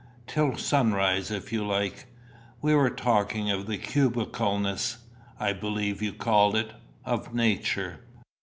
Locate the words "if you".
1.29-1.63